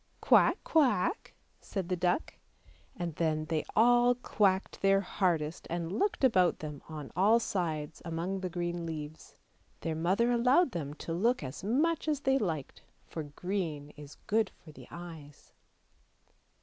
"Quack! 0.19 0.57
quack!" 0.63 1.35
said 1.71 1.87
the 1.87 1.95
duck; 1.95 2.33
and 2.95 3.13
then 3.17 3.45
they 3.45 3.63
all 3.75 4.15
quacked 4.15 4.81
their 4.81 5.01
hardest, 5.01 5.67
and 5.69 5.91
looked 5.99 6.23
about 6.23 6.57
them 6.57 6.81
on 6.89 7.11
all 7.15 7.39
sides 7.39 8.01
among 8.03 8.39
the 8.39 8.49
green 8.49 8.87
leaves; 8.87 9.35
their 9.81 9.93
mother 9.93 10.31
allowed 10.31 10.71
them 10.71 10.95
to 10.95 11.13
look 11.13 11.43
as 11.43 11.63
much 11.63 12.07
as 12.07 12.21
they 12.21 12.39
liked, 12.39 12.81
for 13.05 13.21
green 13.21 13.91
is 13.91 14.17
good 14.25 14.49
for 14.49 14.71
the 14.71 14.87
eyes. 14.89 15.51